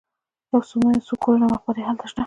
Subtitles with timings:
[0.51, 2.19] یوه صومعه، څو کورونه او مقبرې هلته شته.